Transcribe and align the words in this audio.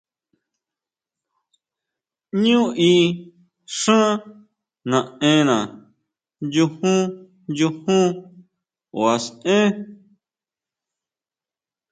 Ñú 2.43 2.59
í 2.91 2.93
xán 3.79 4.05
naʼena, 4.89 5.57
nyujún, 6.51 7.01
nyujún 7.57 8.05
kuaʼsʼen. 8.93 9.67